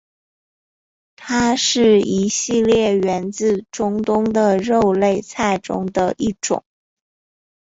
[1.15, 6.65] 它是一系列源自中东的肉类菜中的一种。